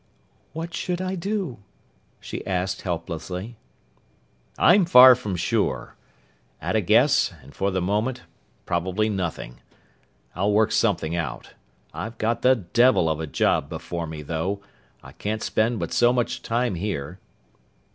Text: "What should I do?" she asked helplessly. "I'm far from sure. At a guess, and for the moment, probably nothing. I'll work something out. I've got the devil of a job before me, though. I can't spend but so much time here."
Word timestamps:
"What 0.53 0.73
should 0.73 0.99
I 0.99 1.13
do?" 1.13 1.59
she 2.19 2.43
asked 2.47 2.81
helplessly. 2.81 3.57
"I'm 4.57 4.83
far 4.85 5.13
from 5.13 5.35
sure. 5.35 5.95
At 6.59 6.75
a 6.75 6.81
guess, 6.81 7.31
and 7.43 7.53
for 7.53 7.69
the 7.69 7.83
moment, 7.83 8.23
probably 8.65 9.09
nothing. 9.09 9.59
I'll 10.33 10.53
work 10.53 10.71
something 10.71 11.15
out. 11.15 11.51
I've 11.93 12.17
got 12.17 12.41
the 12.41 12.55
devil 12.55 13.07
of 13.11 13.19
a 13.19 13.27
job 13.27 13.69
before 13.69 14.07
me, 14.07 14.23
though. 14.23 14.61
I 15.03 15.11
can't 15.11 15.43
spend 15.43 15.77
but 15.77 15.93
so 15.93 16.11
much 16.11 16.41
time 16.41 16.73
here." 16.73 17.19